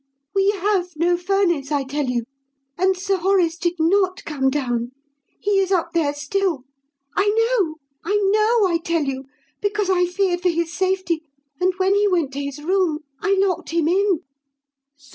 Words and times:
"We 0.33 0.49
have 0.49 0.93
no 0.95 1.15
furnace, 1.15 1.71
I 1.71 1.83
tell 1.83 2.05
you, 2.05 2.23
and 2.75 2.97
Sir 2.97 3.17
Horace 3.17 3.55
did 3.55 3.75
not 3.77 4.25
come 4.25 4.49
down. 4.49 4.93
He 5.39 5.59
is 5.59 5.71
up 5.71 5.89
there 5.93 6.15
still. 6.15 6.63
I 7.15 7.27
know 7.29 7.75
I 8.03 8.15
know, 8.31 8.65
I 8.67 8.79
tell 8.83 9.03
you 9.03 9.25
because 9.61 9.91
I 9.91 10.07
feared 10.07 10.41
for 10.41 10.49
his 10.49 10.73
safety, 10.73 11.21
and 11.59 11.73
when 11.77 11.93
he 11.93 12.07
went 12.07 12.33
to 12.33 12.43
his 12.43 12.63
room 12.63 13.01
I 13.21 13.35
locked 13.39 13.69
him 13.69 13.87
in!" 13.87 14.21